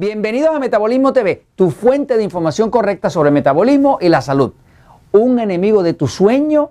Bienvenidos 0.00 0.56
a 0.56 0.58
Metabolismo 0.58 1.12
TV, 1.12 1.44
tu 1.56 1.70
fuente 1.70 2.16
de 2.16 2.22
información 2.22 2.70
correcta 2.70 3.10
sobre 3.10 3.28
el 3.28 3.34
metabolismo 3.34 3.98
y 4.00 4.08
la 4.08 4.22
salud. 4.22 4.54
Un 5.12 5.38
enemigo 5.38 5.82
de 5.82 5.92
tu 5.92 6.08
sueño 6.08 6.70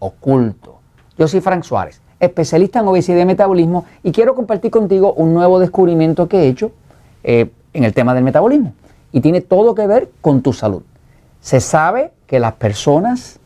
oculto. 0.00 0.80
Yo 1.16 1.28
soy 1.28 1.40
Frank 1.40 1.62
Suárez, 1.62 2.02
especialista 2.18 2.80
en 2.80 2.88
obesidad 2.88 3.20
y 3.20 3.24
metabolismo 3.24 3.84
y 4.02 4.10
quiero 4.10 4.34
compartir 4.34 4.72
contigo 4.72 5.12
un 5.12 5.32
nuevo 5.32 5.60
descubrimiento 5.60 6.28
que 6.28 6.38
he 6.38 6.48
hecho 6.48 6.72
eh, 7.22 7.52
en 7.72 7.84
el 7.84 7.94
tema 7.94 8.14
del 8.14 8.24
metabolismo. 8.24 8.74
Y 9.12 9.20
tiene 9.20 9.42
todo 9.42 9.76
que 9.76 9.86
ver 9.86 10.10
con 10.20 10.42
tu 10.42 10.52
salud. 10.52 10.82
Se 11.40 11.60
sabe 11.60 12.10
que 12.26 12.40
las 12.40 12.54
personas 12.54 13.38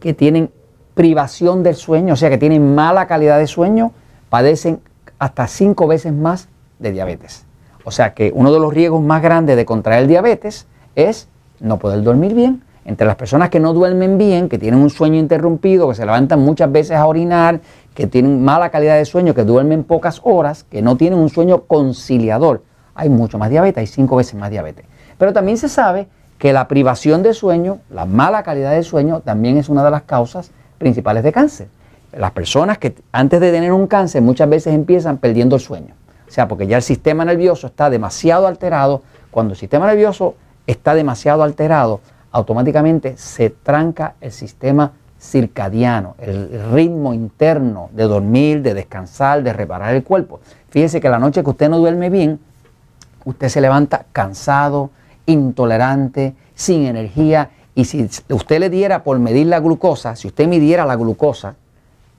que 0.00 0.12
tienen 0.12 0.50
privación 0.94 1.62
del 1.62 1.76
sueño, 1.76 2.12
o 2.12 2.16
sea, 2.16 2.28
que 2.28 2.36
tienen 2.36 2.74
mala 2.74 3.06
calidad 3.06 3.38
de 3.38 3.46
sueño, 3.46 3.92
padecen 4.28 4.80
hasta 5.18 5.46
cinco 5.46 5.86
veces 5.86 6.12
más 6.12 6.50
de 6.78 6.92
diabetes. 6.92 7.46
O 7.84 7.90
sea 7.90 8.14
que 8.14 8.32
uno 8.34 8.52
de 8.52 8.58
los 8.58 8.72
riesgos 8.72 9.02
más 9.02 9.22
grandes 9.22 9.56
de 9.56 9.64
contraer 9.64 10.06
diabetes 10.06 10.66
es 10.94 11.28
no 11.60 11.78
poder 11.78 12.02
dormir 12.02 12.34
bien. 12.34 12.62
Entre 12.86 13.06
las 13.06 13.16
personas 13.16 13.48
que 13.48 13.60
no 13.60 13.72
duermen 13.72 14.18
bien, 14.18 14.48
que 14.48 14.58
tienen 14.58 14.80
un 14.80 14.90
sueño 14.90 15.18
interrumpido, 15.18 15.88
que 15.88 15.94
se 15.94 16.04
levantan 16.04 16.40
muchas 16.40 16.70
veces 16.70 16.96
a 16.96 17.06
orinar, 17.06 17.60
que 17.94 18.06
tienen 18.06 18.44
mala 18.44 18.70
calidad 18.70 18.96
de 18.96 19.04
sueño, 19.04 19.34
que 19.34 19.44
duermen 19.44 19.84
pocas 19.84 20.20
horas, 20.24 20.64
que 20.64 20.82
no 20.82 20.96
tienen 20.96 21.18
un 21.18 21.30
sueño 21.30 21.62
conciliador, 21.62 22.62
hay 22.94 23.08
mucho 23.08 23.38
más 23.38 23.48
diabetes, 23.50 23.78
hay 23.78 23.86
cinco 23.86 24.16
veces 24.16 24.34
más 24.34 24.50
diabetes. 24.50 24.84
Pero 25.16 25.32
también 25.32 25.56
se 25.56 25.68
sabe 25.68 26.08
que 26.38 26.52
la 26.52 26.68
privación 26.68 27.22
de 27.22 27.32
sueño, 27.32 27.78
la 27.90 28.04
mala 28.04 28.42
calidad 28.42 28.72
de 28.72 28.82
sueño, 28.82 29.20
también 29.20 29.56
es 29.56 29.68
una 29.68 29.84
de 29.84 29.90
las 29.90 30.02
causas 30.02 30.50
principales 30.78 31.22
de 31.22 31.32
cáncer. 31.32 31.68
Las 32.12 32.32
personas 32.32 32.78
que 32.78 32.94
antes 33.12 33.40
de 33.40 33.50
tener 33.50 33.72
un 33.72 33.86
cáncer 33.86 34.20
muchas 34.20 34.48
veces 34.48 34.74
empiezan 34.74 35.16
perdiendo 35.18 35.56
el 35.56 35.62
sueño. 35.62 35.94
Sea, 36.34 36.48
porque 36.48 36.66
ya 36.66 36.78
el 36.78 36.82
sistema 36.82 37.24
nervioso 37.24 37.68
está 37.68 37.88
demasiado 37.88 38.48
alterado. 38.48 39.02
Cuando 39.30 39.52
el 39.52 39.56
sistema 39.56 39.86
nervioso 39.86 40.34
está 40.66 40.92
demasiado 40.96 41.44
alterado, 41.44 42.00
automáticamente 42.32 43.16
se 43.16 43.50
tranca 43.50 44.14
el 44.20 44.32
sistema 44.32 44.90
circadiano, 45.20 46.16
el 46.18 46.72
ritmo 46.72 47.14
interno 47.14 47.88
de 47.92 48.02
dormir, 48.02 48.62
de 48.62 48.74
descansar, 48.74 49.44
de 49.44 49.52
reparar 49.52 49.94
el 49.94 50.02
cuerpo. 50.02 50.40
Fíjese 50.70 51.00
que 51.00 51.08
la 51.08 51.20
noche 51.20 51.44
que 51.44 51.50
usted 51.50 51.68
no 51.68 51.78
duerme 51.78 52.10
bien, 52.10 52.40
usted 53.24 53.48
se 53.48 53.60
levanta 53.60 54.06
cansado, 54.10 54.90
intolerante, 55.26 56.34
sin 56.56 56.86
energía. 56.86 57.50
Y 57.76 57.84
si 57.84 58.10
usted 58.28 58.58
le 58.58 58.70
diera 58.70 59.04
por 59.04 59.20
medir 59.20 59.46
la 59.46 59.60
glucosa, 59.60 60.16
si 60.16 60.26
usted 60.26 60.48
midiera 60.48 60.84
la 60.84 60.96
glucosa, 60.96 61.54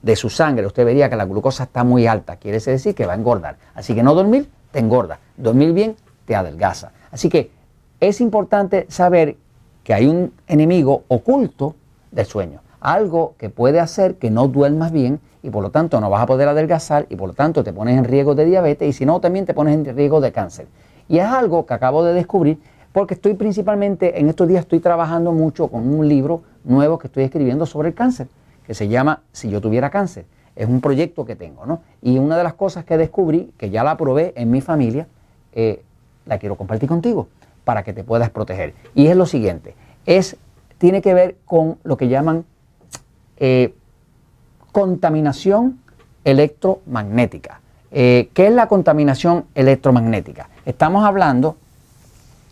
de 0.06 0.14
su 0.14 0.30
sangre, 0.30 0.64
usted 0.64 0.84
vería 0.84 1.10
que 1.10 1.16
la 1.16 1.24
glucosa 1.24 1.64
está 1.64 1.82
muy 1.82 2.06
alta, 2.06 2.36
quiere 2.36 2.60
decir 2.60 2.94
que 2.94 3.06
va 3.06 3.14
a 3.14 3.16
engordar. 3.16 3.56
Así 3.74 3.92
que 3.92 4.04
no 4.04 4.14
dormir 4.14 4.48
te 4.70 4.78
engorda, 4.78 5.18
dormir 5.36 5.72
bien 5.72 5.96
te 6.26 6.36
adelgaza. 6.36 6.92
Así 7.10 7.28
que 7.28 7.50
es 7.98 8.20
importante 8.20 8.86
saber 8.88 9.36
que 9.82 9.94
hay 9.94 10.06
un 10.06 10.32
enemigo 10.46 11.02
oculto 11.08 11.74
del 12.12 12.24
sueño, 12.24 12.60
algo 12.78 13.34
que 13.36 13.50
puede 13.50 13.80
hacer 13.80 14.14
que 14.14 14.30
no 14.30 14.46
duermas 14.46 14.92
bien 14.92 15.18
y 15.42 15.50
por 15.50 15.64
lo 15.64 15.72
tanto 15.72 16.00
no 16.00 16.08
vas 16.08 16.22
a 16.22 16.26
poder 16.26 16.46
adelgazar 16.46 17.06
y 17.08 17.16
por 17.16 17.30
lo 17.30 17.34
tanto 17.34 17.64
te 17.64 17.72
pones 17.72 17.98
en 17.98 18.04
riesgo 18.04 18.36
de 18.36 18.44
diabetes 18.44 18.88
y 18.88 18.92
si 18.92 19.04
no 19.04 19.18
también 19.18 19.44
te 19.44 19.54
pones 19.54 19.74
en 19.74 19.96
riesgo 19.96 20.20
de 20.20 20.30
cáncer. 20.30 20.68
Y 21.08 21.18
es 21.18 21.26
algo 21.26 21.66
que 21.66 21.74
acabo 21.74 22.04
de 22.04 22.14
descubrir 22.14 22.60
porque 22.92 23.14
estoy 23.14 23.34
principalmente, 23.34 24.20
en 24.20 24.28
estos 24.28 24.46
días 24.46 24.60
estoy 24.60 24.78
trabajando 24.78 25.32
mucho 25.32 25.66
con 25.66 25.92
un 25.92 26.08
libro 26.08 26.42
nuevo 26.62 26.96
que 26.96 27.08
estoy 27.08 27.24
escribiendo 27.24 27.66
sobre 27.66 27.88
el 27.88 27.94
cáncer 27.94 28.28
que 28.66 28.74
se 28.74 28.88
llama 28.88 29.22
Si 29.32 29.48
yo 29.48 29.60
tuviera 29.60 29.90
cáncer. 29.90 30.26
Es 30.56 30.68
un 30.68 30.80
proyecto 30.80 31.24
que 31.24 31.36
tengo, 31.36 31.66
¿no? 31.66 31.82
Y 32.02 32.18
una 32.18 32.36
de 32.36 32.44
las 32.44 32.54
cosas 32.54 32.84
que 32.84 32.96
descubrí, 32.96 33.52
que 33.58 33.70
ya 33.70 33.84
la 33.84 33.96
probé 33.96 34.32
en 34.36 34.50
mi 34.50 34.60
familia, 34.60 35.06
eh, 35.52 35.82
la 36.24 36.38
quiero 36.38 36.56
compartir 36.56 36.88
contigo 36.88 37.28
para 37.64 37.82
que 37.82 37.92
te 37.92 38.04
puedas 38.04 38.30
proteger. 38.30 38.74
Y 38.94 39.06
es 39.06 39.16
lo 39.16 39.26
siguiente, 39.26 39.74
es, 40.06 40.36
tiene 40.78 41.02
que 41.02 41.14
ver 41.14 41.36
con 41.44 41.78
lo 41.84 41.96
que 41.96 42.08
llaman 42.08 42.44
eh, 43.36 43.74
contaminación 44.72 45.78
electromagnética. 46.24 47.60
Eh, 47.92 48.30
¿Qué 48.34 48.48
es 48.48 48.52
la 48.52 48.66
contaminación 48.66 49.44
electromagnética? 49.54 50.48
Estamos 50.64 51.04
hablando 51.04 51.56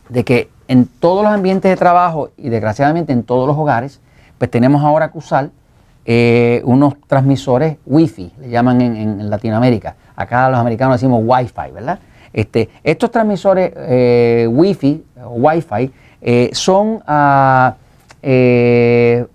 de 0.08 0.24
que 0.24 0.48
en 0.68 0.86
todos 0.86 1.24
los 1.24 1.32
ambientes 1.32 1.70
de 1.70 1.76
trabajo 1.76 2.30
y 2.36 2.48
desgraciadamente 2.48 3.12
en 3.12 3.24
todos 3.24 3.46
los 3.46 3.56
hogares, 3.56 4.00
pues 4.38 4.50
tenemos 4.50 4.82
ahora 4.82 5.10
que 5.10 5.18
usar 5.18 5.50
eh, 6.06 6.60
unos 6.66 7.00
transmisores 7.06 7.78
Wi-Fi, 7.86 8.32
le 8.40 8.50
llaman 8.50 8.82
en, 8.82 9.30
Latinoamérica. 9.30 9.96
Acá 10.14 10.50
los 10.50 10.58
americanos 10.58 11.00
decimos 11.00 11.22
Wi-Fi, 11.24 11.70
¿verdad? 11.72 11.98
Este, 12.30 12.68
estos 12.82 13.10
transmisores 13.10 13.72
eh, 13.74 14.46
Wi-Fi, 14.50 15.02
Wi-Fi 15.26 15.92
eh, 16.20 16.50
son 16.52 17.02
ah, 17.06 17.76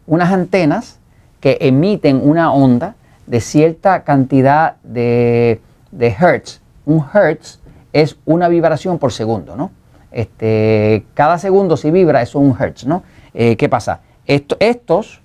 unas 0.06 0.32
antenas 0.32 1.00
que 1.40 1.58
emiten 1.60 2.22
una 2.24 2.54
onda 2.54 2.94
de 3.26 3.42
cierta 3.42 4.04
cantidad 4.04 4.76
de, 4.84 5.60
hertz. 6.00 6.62
Un 6.86 7.04
hertz 7.12 7.60
es 7.94 8.16
una 8.26 8.48
vibración 8.48 9.00
por 9.00 9.12
segundo, 9.12 9.56
¿no? 9.56 9.72
Este, 10.12 11.04
cada 11.16 11.40
segundo 11.40 11.78
si 11.78 11.90
vibra 11.90 12.22
es 12.22 12.36
un 12.36 12.56
hertz, 12.60 12.86
¿no? 12.86 13.02
¿Qué 13.34 13.70
pasa? 13.70 14.02
estos 14.26 15.22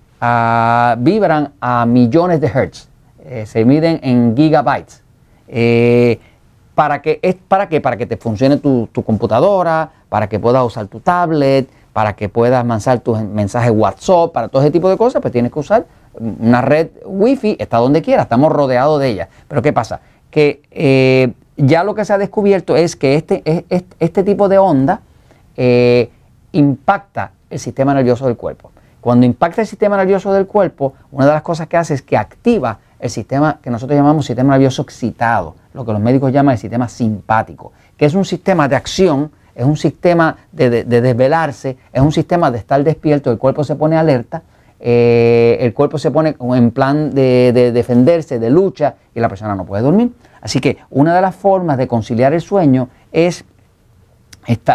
vibran 0.98 1.52
a 1.60 1.86
millones 1.86 2.40
de 2.40 2.46
hertz, 2.46 2.88
eh, 3.24 3.46
se 3.46 3.64
miden 3.64 4.00
en 4.02 4.36
gigabytes. 4.36 5.02
Eh, 5.48 6.18
¿para, 6.74 7.00
que, 7.00 7.18
es, 7.22 7.34
¿Para 7.34 7.68
qué? 7.68 7.80
Para 7.80 7.96
que 7.96 8.06
te 8.06 8.16
funcione 8.16 8.58
tu, 8.58 8.88
computadora, 9.04 9.90
para 10.08 10.28
que 10.28 10.38
puedas 10.38 10.64
usar 10.64 10.86
tu 10.88 11.00
tablet, 11.00 11.68
para 11.92 12.14
que 12.14 12.28
puedas 12.28 12.64
mandar 12.64 13.00
tus 13.00 13.20
mensajes 13.20 13.70
WhatsApp, 13.70 14.32
para 14.32 14.48
todo 14.48 14.62
ese 14.62 14.70
tipo 14.70 14.90
de 14.90 14.96
cosas, 14.96 15.22
pues 15.22 15.32
tienes 15.32 15.52
que 15.52 15.58
usar 15.58 15.86
una 16.14 16.60
red 16.60 16.88
Wi-Fi, 17.04 17.56
está 17.58 17.78
donde 17.78 18.02
quiera, 18.02 18.22
estamos 18.22 18.52
rodeados 18.52 19.00
de 19.00 19.08
ella. 19.08 19.28
Pero 19.48 19.62
¿qué 19.62 19.72
pasa? 19.72 20.00
Que 20.30 20.62
eh, 20.70 21.32
ya 21.56 21.84
lo 21.84 21.94
que 21.94 22.04
se 22.04 22.12
ha 22.12 22.18
descubierto 22.18 22.76
es 22.76 22.96
que 22.96 23.14
este, 23.14 23.42
este, 23.68 23.96
este 23.98 24.22
tipo 24.22 24.48
de 24.48 24.58
onda 24.58 25.00
impacta 26.52 27.32
el 27.50 27.58
sistema 27.58 27.94
nervioso 27.94 28.26
del 28.26 28.36
cuerpo. 28.36 28.73
Cuando 29.04 29.26
impacta 29.26 29.60
el 29.60 29.66
sistema 29.66 29.98
nervioso 29.98 30.32
del 30.32 30.46
cuerpo, 30.46 30.94
una 31.12 31.26
de 31.26 31.32
las 31.32 31.42
cosas 31.42 31.68
que 31.68 31.76
hace 31.76 31.92
es 31.92 32.00
que 32.00 32.16
activa 32.16 32.78
el 32.98 33.10
sistema 33.10 33.58
que 33.60 33.68
nosotros 33.68 33.94
llamamos 33.98 34.24
sistema 34.24 34.54
nervioso 34.54 34.80
excitado, 34.80 35.56
lo 35.74 35.84
que 35.84 35.92
los 35.92 36.00
médicos 36.00 36.32
llaman 36.32 36.54
el 36.54 36.58
sistema 36.58 36.88
simpático, 36.88 37.72
que 37.98 38.06
es 38.06 38.14
un 38.14 38.24
sistema 38.24 38.66
de 38.66 38.76
acción, 38.76 39.30
es 39.54 39.66
un 39.66 39.76
sistema 39.76 40.38
de, 40.52 40.84
desvelarse, 40.84 41.76
es 41.92 42.00
un 42.00 42.12
sistema 42.12 42.50
de 42.50 42.56
estar 42.56 42.82
despierto, 42.82 43.30
el 43.30 43.36
cuerpo 43.36 43.62
se 43.62 43.76
pone 43.76 43.98
alerta, 43.98 44.42
eh, 44.80 45.58
el 45.60 45.74
cuerpo 45.74 45.98
se 45.98 46.10
pone 46.10 46.34
en 46.40 46.70
plan 46.70 47.14
de 47.14 47.70
defenderse, 47.74 48.38
de 48.38 48.48
lucha, 48.48 48.94
y 49.14 49.20
la 49.20 49.28
persona 49.28 49.54
no 49.54 49.66
puede 49.66 49.82
dormir. 49.82 50.12
Así 50.40 50.60
que 50.60 50.78
una 50.88 51.14
de 51.14 51.20
las 51.20 51.34
formas 51.34 51.76
de 51.76 51.86
conciliar 51.86 52.32
el 52.32 52.40
sueño 52.40 52.88
es 53.12 53.44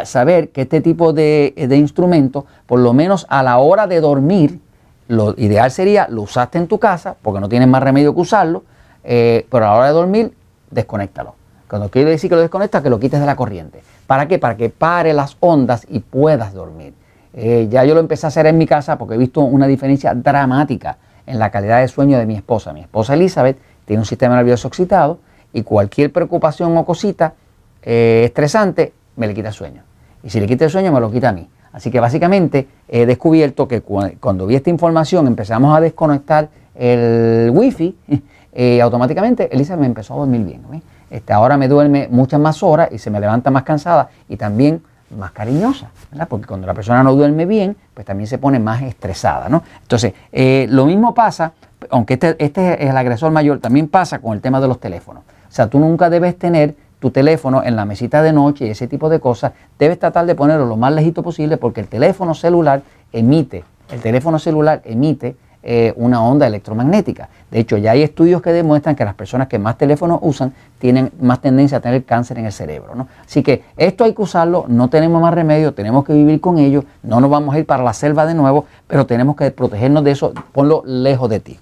saber 0.03 0.49
que 0.49 0.61
este 0.61 0.81
tipo 0.81 1.13
de, 1.13 1.53
de 1.55 1.77
instrumento, 1.77 2.45
por 2.65 2.79
lo 2.79 2.93
menos 2.93 3.25
a 3.29 3.43
la 3.43 3.57
hora 3.57 3.87
de 3.87 4.01
dormir, 4.01 4.59
lo 5.07 5.33
ideal 5.37 5.71
sería 5.71 6.07
lo 6.09 6.21
usaste 6.23 6.57
en 6.57 6.67
tu 6.67 6.79
casa, 6.79 7.15
porque 7.21 7.39
no 7.39 7.49
tienes 7.49 7.67
más 7.67 7.81
remedio 7.81 8.13
que 8.13 8.21
usarlo, 8.21 8.63
eh, 9.03 9.45
pero 9.49 9.65
a 9.65 9.69
la 9.69 9.75
hora 9.75 9.87
de 9.87 9.93
dormir, 9.93 10.33
desconéctalo. 10.69 11.35
Cuando 11.67 11.89
quiero 11.89 12.09
decir 12.09 12.29
que 12.29 12.35
lo 12.35 12.41
desconectas, 12.41 12.81
que 12.81 12.89
lo 12.89 12.99
quites 12.99 13.19
de 13.19 13.25
la 13.25 13.35
corriente. 13.35 13.81
¿Para 14.07 14.27
qué? 14.27 14.39
Para 14.39 14.57
que 14.57 14.69
pare 14.69 15.13
las 15.13 15.37
ondas 15.39 15.85
y 15.89 15.99
puedas 15.99 16.53
dormir. 16.53 16.93
Eh, 17.33 17.67
ya 17.69 17.85
yo 17.85 17.93
lo 17.93 17.99
empecé 17.99 18.25
a 18.25 18.29
hacer 18.29 18.47
en 18.47 18.57
mi 18.57 18.65
casa 18.65 18.97
porque 18.97 19.15
he 19.15 19.17
visto 19.17 19.41
una 19.41 19.67
diferencia 19.67 20.13
dramática 20.15 20.97
en 21.27 21.37
la 21.37 21.51
calidad 21.51 21.79
de 21.81 21.87
sueño 21.87 22.17
de 22.17 22.25
mi 22.25 22.35
esposa. 22.35 22.73
Mi 22.73 22.81
esposa 22.81 23.13
Elizabeth 23.13 23.57
tiene 23.85 24.01
un 24.01 24.05
sistema 24.05 24.35
nervioso 24.35 24.67
excitado 24.67 25.19
y 25.53 25.61
cualquier 25.63 26.11
preocupación 26.11 26.75
o 26.75 26.85
cosita 26.85 27.33
eh, 27.83 28.23
estresante 28.25 28.93
me 29.19 29.27
le 29.27 29.33
quita 29.35 29.51
sueño. 29.51 29.83
Y 30.23 30.29
si 30.29 30.39
le 30.39 30.47
quita 30.47 30.65
el 30.65 30.71
sueño, 30.71 30.91
me 30.91 30.99
lo 30.99 31.11
quita 31.11 31.29
a 31.29 31.33
mí. 31.33 31.47
Así 31.71 31.91
que 31.91 31.99
básicamente 31.99 32.67
he 32.87 33.05
descubierto 33.05 33.67
que 33.67 33.81
cuando 33.81 34.47
vi 34.47 34.55
esta 34.55 34.69
información 34.69 35.27
empezamos 35.27 35.77
a 35.77 35.81
desconectar 35.81 36.49
el 36.73 37.51
wifi, 37.53 37.95
eh, 38.53 38.81
automáticamente 38.81 39.53
Elisa 39.53 39.75
me 39.77 39.85
empezó 39.85 40.15
a 40.15 40.17
dormir 40.17 40.43
bien. 40.45 40.61
Este, 41.11 41.33
ahora 41.33 41.57
me 41.57 41.67
duerme 41.67 42.07
muchas 42.09 42.39
más 42.39 42.63
horas 42.63 42.89
y 42.91 42.97
se 42.97 43.11
me 43.11 43.19
levanta 43.19 43.51
más 43.51 43.63
cansada 43.63 44.09
y 44.27 44.37
también 44.37 44.81
más 45.17 45.31
cariñosa, 45.31 45.89
porque 46.27 46.45
cuando 46.45 46.67
la 46.67 46.73
persona 46.73 47.01
no 47.01 47.15
duerme 47.15 47.47
bien, 47.47 47.75
pues 47.93 48.05
también 48.05 48.27
se 48.27 48.37
pone 48.37 48.59
más 48.59 48.81
estresada. 48.83 49.49
¿no? 49.49 49.63
Entonces, 49.81 50.13
eh, 50.31 50.67
lo 50.69 50.85
mismo 50.85 51.13
pasa, 51.13 51.53
aunque 51.89 52.13
este, 52.13 52.35
este 52.37 52.83
es 52.83 52.89
el 52.91 52.97
agresor 52.97 53.31
mayor, 53.31 53.59
también 53.59 53.87
pasa 53.87 54.19
con 54.19 54.33
el 54.33 54.41
tema 54.41 54.61
de 54.61 54.67
los 54.67 54.79
teléfonos. 54.79 55.23
O 55.23 55.51
sea, 55.51 55.67
tú 55.67 55.79
nunca 55.79 56.11
debes 56.11 56.37
tener 56.37 56.75
tu 56.99 57.11
teléfono 57.11 57.63
en 57.63 57.75
la 57.75 57.85
mesita 57.85 58.21
de 58.21 58.33
noche 58.33 58.67
y 58.67 58.69
ese 58.69 58.87
tipo 58.87 59.09
de 59.09 59.19
cosas, 59.19 59.53
debes 59.77 59.99
tratar 59.99 60.25
de 60.25 60.35
ponerlo 60.35 60.65
lo 60.65 60.77
más 60.77 60.93
lejito 60.93 61.23
posible 61.23 61.57
porque 61.57 61.81
el 61.81 61.87
teléfono 61.87 62.33
celular 62.33 62.81
emite, 63.11 63.63
el 63.91 64.01
teléfono 64.01 64.37
celular 64.37 64.81
emite 64.85 65.35
eh, 65.61 65.91
una 65.97 66.23
onda 66.23 66.47
electromagnética. 66.47 67.27
De 67.51 67.59
hecho, 67.59 67.75
ya 67.75 67.91
hay 67.91 68.01
estudios 68.01 68.41
que 68.41 68.51
demuestran 68.51 68.95
que 68.95 69.03
las 69.03 69.13
personas 69.13 69.49
que 69.49 69.59
más 69.59 69.77
teléfonos 69.77 70.19
usan 70.21 70.53
tienen 70.77 71.11
más 71.19 71.41
tendencia 71.41 71.79
a 71.79 71.81
tener 71.81 72.05
cáncer 72.05 72.39
en 72.39 72.45
el 72.45 72.53
cerebro. 72.53 72.95
¿no? 72.95 73.09
Así 73.25 73.43
que 73.43 73.63
esto 73.75 74.05
hay 74.05 74.13
que 74.13 74.21
usarlo, 74.21 74.63
no 74.69 74.89
tenemos 74.89 75.21
más 75.21 75.33
remedio, 75.33 75.73
tenemos 75.73 76.05
que 76.05 76.13
vivir 76.13 76.39
con 76.39 76.59
ello, 76.59 76.85
no 77.03 77.19
nos 77.19 77.29
vamos 77.29 77.53
a 77.53 77.59
ir 77.59 77.65
para 77.65 77.83
la 77.83 77.93
selva 77.93 78.25
de 78.25 78.35
nuevo, 78.35 78.67
pero 78.87 79.05
tenemos 79.05 79.35
que 79.35 79.51
protegernos 79.51 80.05
de 80.05 80.11
eso, 80.11 80.33
ponlo 80.53 80.81
lejos 80.85 81.29
de 81.29 81.41
ti. 81.41 81.59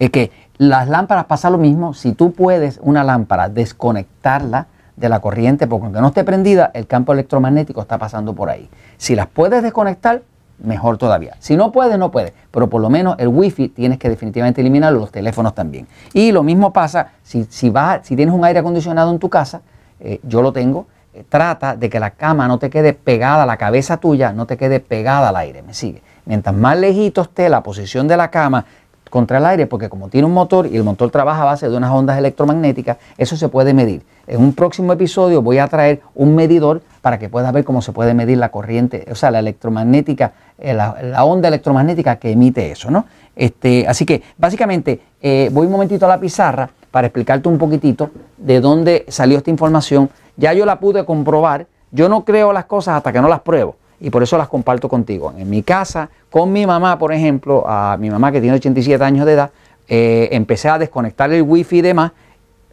Es 0.00 0.10
que 0.10 0.32
las 0.58 0.88
lámparas 0.88 1.24
pasa 1.26 1.50
lo 1.50 1.58
mismo, 1.58 1.94
si 1.94 2.12
tú 2.12 2.32
puedes 2.32 2.78
una 2.82 3.04
lámpara 3.04 3.48
desconectarla, 3.48 4.66
de 4.98 5.08
la 5.08 5.20
corriente, 5.20 5.66
porque 5.66 5.86
aunque 5.86 6.00
no 6.00 6.08
esté 6.08 6.24
prendida, 6.24 6.70
el 6.74 6.86
campo 6.86 7.12
electromagnético 7.12 7.80
está 7.80 7.98
pasando 7.98 8.34
por 8.34 8.50
ahí. 8.50 8.68
Si 8.96 9.14
las 9.14 9.28
puedes 9.28 9.62
desconectar, 9.62 10.22
mejor 10.58 10.98
todavía. 10.98 11.36
Si 11.38 11.56
no 11.56 11.70
puedes, 11.70 11.98
no 11.98 12.10
puedes. 12.10 12.32
Pero 12.50 12.68
por 12.68 12.80
lo 12.80 12.90
menos 12.90 13.14
el 13.18 13.28
wifi 13.28 13.68
tienes 13.68 13.98
que 13.98 14.08
definitivamente 14.08 14.60
eliminarlo, 14.60 14.98
los 14.98 15.12
teléfonos 15.12 15.54
también. 15.54 15.86
Y 16.12 16.32
lo 16.32 16.42
mismo 16.42 16.72
pasa 16.72 17.12
si, 17.22 17.44
si, 17.44 17.70
vas, 17.70 18.00
si 18.06 18.16
tienes 18.16 18.34
un 18.34 18.44
aire 18.44 18.58
acondicionado 18.58 19.12
en 19.12 19.18
tu 19.20 19.28
casa, 19.28 19.62
eh, 20.00 20.20
yo 20.24 20.42
lo 20.42 20.52
tengo, 20.52 20.86
eh, 21.14 21.24
trata 21.28 21.76
de 21.76 21.88
que 21.88 22.00
la 22.00 22.10
cama 22.10 22.48
no 22.48 22.58
te 22.58 22.68
quede 22.68 22.92
pegada, 22.92 23.46
la 23.46 23.56
cabeza 23.56 23.98
tuya 23.98 24.32
no 24.32 24.46
te 24.46 24.56
quede 24.56 24.80
pegada 24.80 25.28
al 25.28 25.36
aire, 25.36 25.62
me 25.62 25.74
sigue. 25.74 26.02
Mientras 26.24 26.54
más 26.54 26.76
lejito 26.76 27.22
esté 27.22 27.48
la 27.48 27.62
posición 27.62 28.08
de 28.08 28.16
la 28.16 28.30
cama 28.30 28.64
contra 29.08 29.38
el 29.38 29.46
aire, 29.46 29.66
porque 29.66 29.88
como 29.88 30.08
tiene 30.08 30.26
un 30.26 30.34
motor 30.34 30.66
y 30.66 30.76
el 30.76 30.84
motor 30.84 31.10
trabaja 31.10 31.42
a 31.42 31.44
base 31.44 31.68
de 31.68 31.76
unas 31.76 31.90
ondas 31.90 32.18
electromagnéticas, 32.18 32.98
eso 33.16 33.36
se 33.36 33.48
puede 33.48 33.74
medir. 33.74 34.02
En 34.26 34.40
un 34.40 34.54
próximo 34.54 34.92
episodio 34.92 35.42
voy 35.42 35.58
a 35.58 35.68
traer 35.68 36.00
un 36.14 36.34
medidor 36.34 36.82
para 37.00 37.18
que 37.18 37.28
puedas 37.28 37.52
ver 37.52 37.64
cómo 37.64 37.82
se 37.82 37.92
puede 37.92 38.14
medir 38.14 38.38
la 38.38 38.50
corriente, 38.50 39.06
o 39.10 39.14
sea, 39.14 39.30
la 39.30 39.38
electromagnética, 39.38 40.32
eh, 40.58 40.74
la, 40.74 41.24
onda 41.24 41.48
electromagnética 41.48 42.16
que 42.16 42.32
emite 42.32 42.70
eso, 42.70 42.90
¿no? 42.90 43.06
Este, 43.34 43.86
así 43.86 44.04
que 44.04 44.22
básicamente 44.36 45.00
eh, 45.20 45.48
voy 45.52 45.66
un 45.66 45.72
momentito 45.72 46.06
a 46.06 46.08
la 46.08 46.20
pizarra 46.20 46.68
para 46.90 47.06
explicarte 47.06 47.48
un 47.48 47.58
poquitito 47.58 48.10
de 48.36 48.60
dónde 48.60 49.04
salió 49.08 49.38
esta 49.38 49.50
información. 49.50 50.10
Ya 50.36 50.52
yo 50.52 50.66
la 50.66 50.78
pude 50.80 51.04
comprobar. 51.04 51.66
Yo 51.90 52.08
no 52.08 52.24
creo 52.24 52.52
las 52.52 52.66
cosas 52.66 52.96
hasta 52.96 53.12
que 53.12 53.20
no 53.20 53.28
las 53.28 53.40
pruebo 53.40 53.76
y 54.00 54.10
por 54.10 54.22
eso 54.22 54.38
las 54.38 54.48
comparto 54.48 54.88
contigo. 54.88 55.32
En 55.36 55.48
mi 55.50 55.62
casa, 55.62 56.08
con 56.30 56.52
mi 56.52 56.66
mamá, 56.66 56.98
por 56.98 57.12
ejemplo, 57.12 57.64
a 57.66 57.96
mi 57.98 58.10
mamá 58.10 58.32
que 58.32 58.40
tiene 58.40 58.56
87 58.56 59.02
años 59.02 59.26
de 59.26 59.32
edad, 59.32 59.50
eh, 59.88 60.28
empecé 60.32 60.68
a 60.68 60.78
desconectar 60.78 61.32
el 61.32 61.42
wifi 61.42 61.78
y 61.78 61.82
demás 61.82 62.12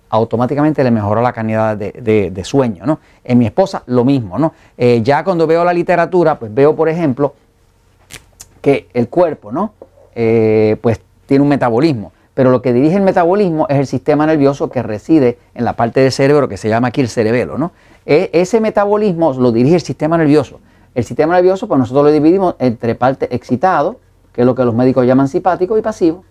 automáticamente 0.10 0.84
le 0.84 0.92
mejoró 0.92 1.22
la 1.22 1.34
calidad 1.34 1.76
de, 1.78 2.42
sueño. 2.44 2.86
¿no? 2.86 3.00
En 3.24 3.38
mi 3.38 3.46
esposa 3.46 3.84
lo 3.88 4.06
mismo. 4.06 4.38
¿no? 4.38 4.54
Eh, 4.78 5.02
ya 5.04 5.24
cuando 5.24 5.48
veo 5.48 5.64
la 5.64 5.74
literatura, 5.74 6.38
pues 6.38 6.54
veo, 6.54 6.76
por 6.76 6.90
ejemplo, 6.90 7.34
que 8.62 8.88
el 8.94 9.10
cuerpo 9.10 9.52
¿no? 9.52 9.74
Eh, 10.16 10.78
pues 10.82 11.00
tiene 11.26 11.44
un 11.44 11.50
metabolismo. 11.50 12.12
Pero 12.34 12.52
lo 12.52 12.62
que 12.62 12.74
dirige 12.74 12.98
el 12.98 13.04
metabolismo 13.04 13.66
es 13.70 13.78
el 13.78 13.88
sistema 13.88 14.26
nervioso 14.26 14.70
que 14.70 14.84
reside 14.84 15.38
en 15.54 15.64
la 15.64 15.74
parte 15.74 16.02
del 16.02 16.12
cerebro 16.12 16.50
que 16.50 16.58
se 16.58 16.68
llama 16.68 16.90
aquí 16.90 17.00
el 17.00 17.08
cerebelo. 17.08 17.58
¿no? 17.58 17.72
E, 18.06 18.30
ese 18.34 18.60
metabolismo 18.60 19.34
lo 19.34 19.52
dirige 19.52 19.76
el 19.76 19.82
sistema 19.82 20.18
nervioso. 20.18 20.60
El 20.96 21.04
sistema 21.04 21.36
nervioso, 21.36 21.68
pues 21.68 21.78
nosotros 21.78 22.06
lo 22.06 22.12
dividimos 22.12 22.56
entre 22.58 22.96
parte 22.96 23.28
excitado, 23.36 23.98
que 24.32 24.42
es 24.42 24.48
lo 24.48 24.56
que 24.56 24.64
los 24.64 24.74
médicos 24.74 25.06
llaman 25.06 25.28
simpático, 25.28 25.78
y 25.78 25.82
pasivo. 25.82 26.24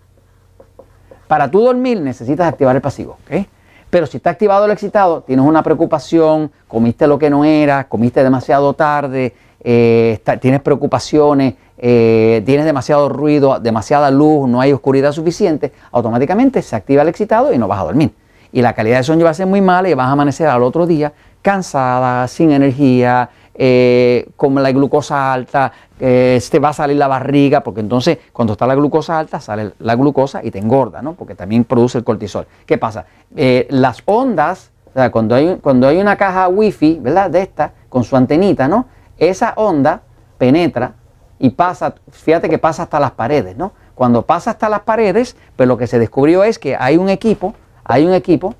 Para 1.27 1.49
tú 1.49 1.61
dormir 1.61 2.01
necesitas 2.01 2.47
activar 2.47 2.75
el 2.75 2.81
pasivo. 2.81 3.17
¿okay? 3.25 3.47
Pero 3.91 4.07
si 4.07 4.17
está 4.17 4.31
activado 4.31 4.65
el 4.65 4.71
excitado, 4.71 5.21
tienes 5.21 5.45
una 5.45 5.61
preocupación, 5.61 6.51
comiste 6.67 7.05
lo 7.05 7.19
que 7.19 7.29
no 7.29 7.45
era, 7.45 7.87
comiste 7.87 8.23
demasiado 8.23 8.73
tarde, 8.73 9.35
eh, 9.63 10.19
tienes 10.41 10.61
preocupaciones, 10.61 11.53
eh, 11.77 12.41
tienes 12.45 12.65
demasiado 12.65 13.07
ruido, 13.07 13.59
demasiada 13.59 14.09
luz, 14.09 14.49
no 14.49 14.61
hay 14.61 14.73
oscuridad 14.73 15.11
suficiente, 15.11 15.73
automáticamente 15.91 16.63
se 16.63 16.75
activa 16.75 17.03
el 17.03 17.09
excitado 17.09 17.53
y 17.53 17.59
no 17.59 17.67
vas 17.67 17.81
a 17.81 17.83
dormir. 17.83 18.13
Y 18.51 18.61
la 18.61 18.73
calidad 18.73 18.97
de 18.97 19.03
sueño 19.03 19.25
va 19.25 19.31
a 19.31 19.35
ser 19.35 19.47
muy 19.47 19.61
mala 19.61 19.89
y 19.89 19.93
vas 19.93 20.07
a 20.07 20.11
amanecer 20.11 20.47
al 20.47 20.63
otro 20.63 20.87
día 20.87 21.13
cansada, 21.41 22.27
sin 22.27 22.51
energía, 22.51 23.29
eh, 23.57 24.27
con 24.35 24.61
la 24.61 24.69
glucosa 24.73 25.31
alta, 25.31 25.71
eh, 25.97 26.41
te 26.51 26.59
va 26.59 26.69
a 26.69 26.73
salir 26.73 26.97
la 26.97 27.07
barriga, 27.07 27.61
porque 27.61 27.79
entonces 27.79 28.17
cuando 28.33 28.51
está 28.51 28.67
la 28.67 28.75
glucosa 28.75 29.17
alta 29.17 29.39
sale 29.39 29.71
la 29.79 29.95
glucosa 29.95 30.43
y 30.43 30.51
te 30.51 30.59
engorda, 30.59 31.01
¿no? 31.01 31.13
Porque 31.13 31.35
también 31.35 31.63
produce 31.63 31.97
el 31.97 32.03
cortisol. 32.03 32.47
¿Qué 32.65 32.77
pasa? 32.77 33.05
Eh, 33.33 33.65
las 33.69 34.03
ondas, 34.03 34.71
cuando 35.11 35.35
hay, 35.35 35.97
una 35.97 36.17
caja 36.17 36.49
wifi, 36.49 36.99
¿verdad? 37.01 37.29
De 37.29 37.41
esta, 37.41 37.71
con 37.87 38.03
su 38.03 38.17
antenita, 38.17 38.67
¿no? 38.67 38.87
Esa 39.17 39.53
onda 39.55 40.01
penetra 40.37 40.95
y 41.39 41.51
pasa, 41.51 41.95
fíjate 42.11 42.49
que 42.49 42.57
pasa 42.57 42.83
hasta 42.83 42.99
las 42.99 43.11
paredes, 43.11 43.55
¿no? 43.55 43.71
Cuando 43.93 44.23
pasa 44.23 44.51
hasta 44.51 44.67
las 44.67 44.81
paredes, 44.81 45.37
pues 45.55 45.67
lo 45.67 45.77
que 45.77 45.87
se 45.87 45.97
descubrió 45.97 46.43
es 46.43 46.59
que 46.59 46.75
hay 46.77 46.97
un 46.97 47.07
equipo, 47.07 47.55
hay 47.85 48.05
un 48.05 48.13
equipo 48.13 48.53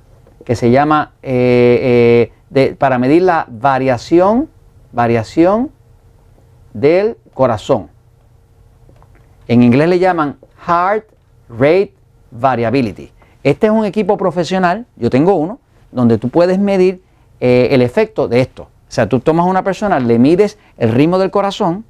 que 0.45 0.56
se 0.56 0.71
llama 0.71 1.12
de, 1.21 2.31
para 2.77 2.97
medir 2.97 3.24
la 3.24 3.45
variación 3.50 4.55
variación 4.95 5.71
del 6.74 7.18
corazón. 7.33 7.89
En 9.47 9.62
inglés 9.62 9.89
le 9.89 10.00
llaman 10.00 10.38
Heart 10.65 11.06
Rate 11.50 11.94
Variability. 12.31 13.12
Este 13.44 13.68
es 13.68 13.74
un 13.74 13.86
equipo 13.86 14.18
profesional, 14.18 14.88
yo 14.95 15.09
tengo 15.09 15.36
uno, 15.36 15.59
donde 15.92 16.18
tú 16.18 16.30
puedes 16.30 16.57
medir 16.57 17.03
eh, 17.39 17.68
el 17.71 17.81
efecto 17.81 18.27
de 18.27 18.39
esto. 18.39 18.63
O 18.63 18.92
sea, 18.95 19.07
tú 19.07 19.19
tomas 19.19 19.45
a 19.45 19.50
una 19.50 19.63
persona, 19.63 20.00
le 20.00 20.18
mides 20.18 20.57
el 20.77 20.92
ritmo 20.94 21.19
del 21.19 21.30
corazón, 21.30 21.83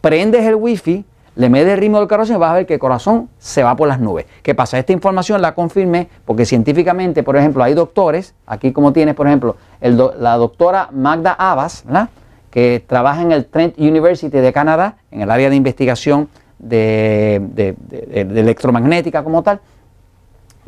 prendes 0.00 0.44
el 0.44 0.54
wifi, 0.54 1.04
le 1.34 1.50
mides 1.50 1.68
el 1.68 1.78
ritmo 1.78 1.98
del 1.98 2.08
corazón 2.08 2.36
y 2.36 2.38
vas 2.38 2.52
a 2.52 2.54
ver 2.54 2.66
que 2.66 2.74
el 2.74 2.80
corazón 2.80 3.28
se 3.38 3.62
va 3.62 3.76
por 3.76 3.88
las 3.88 4.00
nubes. 4.00 4.26
¿Qué 4.42 4.54
pasa? 4.54 4.78
Esta 4.78 4.92
información 4.92 5.42
la 5.42 5.54
confirmé 5.54 6.08
porque 6.24 6.46
científicamente, 6.46 7.22
por 7.22 7.36
ejemplo, 7.36 7.62
hay 7.64 7.74
doctores, 7.74 8.34
aquí 8.46 8.72
como 8.72 8.92
tienes, 8.92 9.14
por 9.16 9.26
ejemplo, 9.26 9.56
la 9.80 10.36
doctora 10.36 10.88
Magda 10.92 11.32
Abbas, 11.32 11.82
¿verdad? 11.84 12.08
Que 12.56 12.82
trabaja 12.86 13.20
en 13.20 13.32
el 13.32 13.44
Trent 13.44 13.78
University 13.78 14.38
de 14.38 14.50
Canadá, 14.50 14.96
en 15.10 15.20
el 15.20 15.30
área 15.30 15.50
de 15.50 15.56
investigación 15.56 16.30
de, 16.58 17.74
electromagnética 18.10 19.22
como 19.22 19.42
tal, 19.42 19.60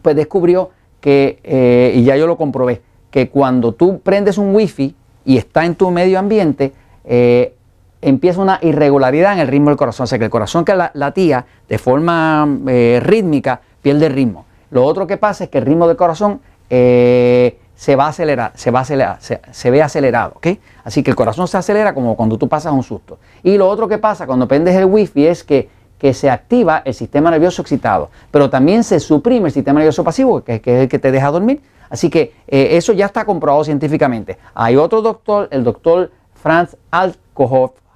pues 0.03 0.15
descubrió 0.15 0.69
que, 1.01 1.39
eh, 1.43 1.95
y 1.95 2.05
ya 2.05 2.15
yo 2.19 2.27
lo 2.27 2.37
comprobé, 2.37 2.83
que 3.11 3.31
cuando 3.31 3.73
tú 3.73 4.01
prendes 4.01 4.37
un 4.37 4.55
wifi 4.55 4.95
y 5.25 5.39
está 5.39 5.65
en 5.65 5.77
tu 5.77 5.91
medio 5.91 6.19
ambiente, 6.19 6.75
eh, 7.07 7.55
empieza 8.03 8.43
una 8.43 8.59
irregularidad 8.61 9.33
en 9.33 9.39
el 9.39 9.49
ritmo 9.49 9.71
del 9.71 9.79
corazón. 9.79 10.05
O 10.05 10.07
sea 10.09 10.19
que 10.19 10.27
el 10.27 10.31
corazón 10.31 10.67
que 10.67 10.77
latía 10.93 11.47
de 11.71 11.79
forma 11.79 12.47
eh, 12.67 13.01
rítmica 13.03 13.63
pierde 13.81 14.11
ritmo. 14.11 14.45
Lo 14.71 14.85
otro 14.85 15.07
que 15.07 15.17
pasa 15.17 15.45
es 15.45 15.49
que 15.49 15.57
el 15.57 15.65
ritmo 15.65 15.89
del 15.89 15.97
corazón 15.97 16.43
se 17.79 17.95
va 17.95 18.07
a 18.07 18.09
acelerar, 18.09 18.51
se 18.57 18.73
va 18.73 18.81
acelerar, 18.81 19.19
se, 19.21 19.71
ve 19.71 19.81
acelerado, 19.81 20.33
¿ok? 20.35 20.49
Así 20.83 21.05
que 21.05 21.11
el 21.11 21.17
corazón 21.17 21.47
se 21.47 21.59
acelera 21.59 21.95
como 21.95 22.17
cuando 22.17 22.37
tú 22.37 22.49
pasas 22.49 22.73
un 22.73 22.83
susto. 22.83 23.21
Y 23.45 23.57
lo 23.57 23.69
otro 23.69 23.87
que 23.87 23.99
pasa 23.99 24.27
cuando 24.27 24.49
prendes 24.49 24.75
el 24.75 24.85
wifi 24.85 25.29
es 25.29 25.45
que, 25.45 25.69
que 25.97 26.13
se 26.13 26.29
activa 26.29 26.83
el 26.85 26.93
sistema 26.93 27.31
nervioso 27.31 27.63
excitado, 27.63 28.11
pero 28.33 28.51
también 28.51 28.83
se 28.83 28.99
suprime 28.99 29.47
el 29.47 29.53
sistema 29.53 29.79
nervioso 29.79 30.03
pasivo, 30.03 30.43
que, 30.43 30.57
es 30.57 30.67
el 30.67 30.89
que 30.89 30.99
te 30.99 31.13
deja 31.13 31.31
dormir. 31.31 31.61
Así 31.89 32.11
que 32.11 32.35
eh, 32.49 32.71
eso 32.73 32.93
ya 32.95 33.07
está 33.07 33.25
comprobado 33.25 33.63
científicamente. 33.63 34.39
Hay 34.55 34.75
otro 34.75 35.01
doctor, 35.01 35.47
el 35.53 35.63
doctor 35.63 36.11
Franz 36.35 36.77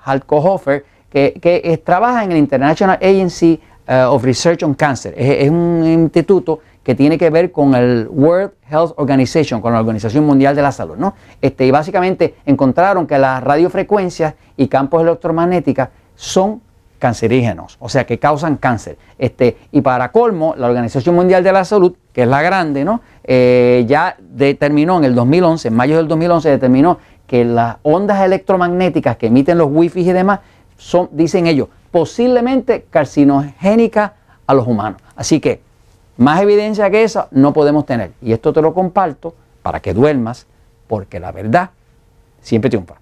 Altkohofer, 0.04 0.84
que, 1.10 1.40
que 1.42 1.82
trabaja 1.84 2.22
en 2.22 2.30
el 2.30 2.38
International 2.38 3.00
Agency 3.02 3.60
eh, 3.88 4.04
of 4.04 4.22
Research 4.22 4.62
on 4.62 4.74
Cancer. 4.74 5.12
es 5.16 5.50
un 5.50 5.82
instituto 5.84 6.60
que 6.82 6.94
tiene 6.94 7.16
que 7.16 7.30
ver 7.30 7.52
con 7.52 7.74
el 7.74 8.08
World 8.10 8.52
Health 8.70 8.94
Organization, 8.96 9.60
con 9.60 9.72
la 9.72 9.80
Organización 9.80 10.24
Mundial 10.24 10.56
de 10.56 10.62
la 10.62 10.72
Salud. 10.72 10.96
¿no? 10.96 11.14
Este, 11.40 11.66
y 11.66 11.70
básicamente 11.70 12.34
encontraron 12.44 13.06
que 13.06 13.18
las 13.18 13.42
radiofrecuencias 13.42 14.34
y 14.56 14.68
campos 14.68 15.02
electromagnéticos 15.02 15.88
son 16.16 16.60
cancerígenos, 16.98 17.78
o 17.80 17.88
sea 17.88 18.06
que 18.06 18.20
causan 18.20 18.56
cáncer. 18.56 18.96
Este, 19.18 19.56
y 19.72 19.80
para 19.80 20.12
colmo, 20.12 20.54
la 20.56 20.68
Organización 20.68 21.16
Mundial 21.16 21.42
de 21.42 21.52
la 21.52 21.64
Salud, 21.64 21.94
que 22.12 22.22
es 22.22 22.28
la 22.28 22.42
grande, 22.42 22.84
¿no? 22.84 23.00
Eh, 23.24 23.84
ya 23.88 24.16
determinó 24.20 24.98
en 24.98 25.04
el 25.04 25.14
2011, 25.16 25.66
en 25.66 25.74
mayo 25.74 25.96
del 25.96 26.06
2011, 26.06 26.48
determinó 26.48 26.98
que 27.26 27.44
las 27.44 27.78
ondas 27.82 28.22
electromagnéticas 28.22 29.16
que 29.16 29.26
emiten 29.26 29.58
los 29.58 29.68
wifi 29.70 30.00
y 30.08 30.12
demás 30.12 30.40
son, 30.76 31.08
dicen 31.10 31.48
ellos, 31.48 31.68
posiblemente 31.90 32.86
carcinogénicas 32.88 34.12
a 34.46 34.54
los 34.54 34.68
humanos. 34.68 35.00
Así 35.16 35.40
que 35.40 35.60
más 36.22 36.40
evidencia 36.40 36.90
que 36.90 37.02
esa 37.02 37.28
no 37.30 37.52
podemos 37.52 37.84
tener. 37.84 38.12
Y 38.22 38.32
esto 38.32 38.52
te 38.52 38.62
lo 38.62 38.72
comparto 38.72 39.34
para 39.62 39.80
que 39.80 39.92
duermas, 39.92 40.46
porque 40.86 41.20
la 41.20 41.32
verdad 41.32 41.70
siempre 42.40 42.70
triunfa. 42.70 43.01